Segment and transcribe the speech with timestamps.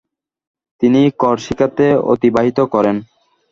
[0.81, 2.95] তিনি করসিকাতে অতিবাহিত করেন।